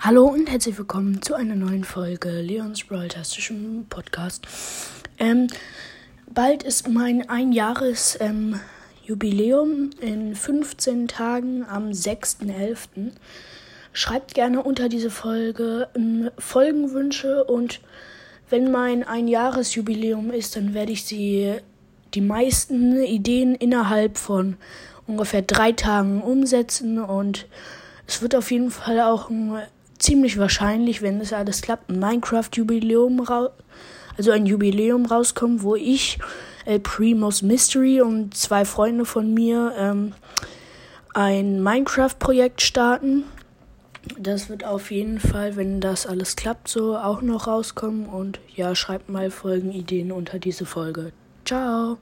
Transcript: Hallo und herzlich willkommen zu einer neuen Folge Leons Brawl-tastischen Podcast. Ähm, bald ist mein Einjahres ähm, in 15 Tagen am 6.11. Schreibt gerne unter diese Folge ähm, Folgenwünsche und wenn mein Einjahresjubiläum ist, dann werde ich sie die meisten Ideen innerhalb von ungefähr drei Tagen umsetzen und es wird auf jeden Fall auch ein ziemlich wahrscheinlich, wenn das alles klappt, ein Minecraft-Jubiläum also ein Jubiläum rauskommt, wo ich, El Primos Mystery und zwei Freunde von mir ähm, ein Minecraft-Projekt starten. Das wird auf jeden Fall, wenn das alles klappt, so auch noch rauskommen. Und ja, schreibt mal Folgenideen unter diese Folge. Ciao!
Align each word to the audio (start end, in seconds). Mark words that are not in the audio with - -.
Hallo 0.00 0.26
und 0.26 0.48
herzlich 0.48 0.78
willkommen 0.78 1.22
zu 1.22 1.34
einer 1.34 1.56
neuen 1.56 1.82
Folge 1.82 2.30
Leons 2.30 2.84
Brawl-tastischen 2.84 3.86
Podcast. 3.90 4.46
Ähm, 5.18 5.48
bald 6.32 6.62
ist 6.62 6.88
mein 6.88 7.28
Einjahres 7.28 8.16
ähm, 8.20 8.60
in 9.04 10.36
15 10.36 11.08
Tagen 11.08 11.64
am 11.64 11.88
6.11. 11.88 13.10
Schreibt 13.92 14.34
gerne 14.34 14.62
unter 14.62 14.88
diese 14.88 15.10
Folge 15.10 15.88
ähm, 15.96 16.30
Folgenwünsche 16.38 17.42
und 17.42 17.80
wenn 18.50 18.70
mein 18.70 19.02
Einjahresjubiläum 19.02 20.30
ist, 20.30 20.54
dann 20.54 20.74
werde 20.74 20.92
ich 20.92 21.06
sie 21.06 21.54
die 22.14 22.20
meisten 22.20 23.02
Ideen 23.02 23.56
innerhalb 23.56 24.16
von 24.16 24.58
ungefähr 25.08 25.42
drei 25.42 25.72
Tagen 25.72 26.22
umsetzen 26.22 27.00
und 27.00 27.48
es 28.06 28.22
wird 28.22 28.36
auf 28.36 28.52
jeden 28.52 28.70
Fall 28.70 29.00
auch 29.00 29.28
ein 29.28 29.60
ziemlich 29.98 30.38
wahrscheinlich, 30.38 31.02
wenn 31.02 31.18
das 31.18 31.32
alles 31.32 31.62
klappt, 31.62 31.90
ein 31.90 31.98
Minecraft-Jubiläum 31.98 33.26
also 34.16 34.32
ein 34.32 34.46
Jubiläum 34.46 35.06
rauskommt, 35.06 35.62
wo 35.62 35.76
ich, 35.76 36.18
El 36.64 36.80
Primos 36.80 37.42
Mystery 37.42 38.02
und 38.02 38.36
zwei 38.36 38.64
Freunde 38.64 39.04
von 39.04 39.32
mir 39.32 39.72
ähm, 39.78 40.12
ein 41.14 41.62
Minecraft-Projekt 41.62 42.60
starten. 42.60 43.24
Das 44.18 44.48
wird 44.48 44.64
auf 44.64 44.90
jeden 44.90 45.20
Fall, 45.20 45.56
wenn 45.56 45.80
das 45.80 46.06
alles 46.06 46.36
klappt, 46.36 46.68
so 46.68 46.96
auch 46.96 47.22
noch 47.22 47.46
rauskommen. 47.46 48.06
Und 48.06 48.40
ja, 48.54 48.74
schreibt 48.74 49.08
mal 49.08 49.30
Folgenideen 49.30 50.12
unter 50.12 50.38
diese 50.38 50.66
Folge. 50.66 51.12
Ciao! 51.44 51.98